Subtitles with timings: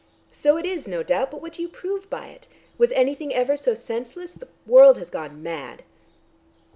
[0.31, 1.29] So it is no doubt.
[1.29, 2.47] But what do you prove by it?
[2.79, 4.33] Was anything ever so senseless?
[4.33, 5.83] The world has gone mad."